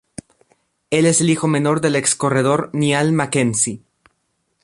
[0.89, 3.83] Él es el hijo menor del ex corredor Niall Mackenzie.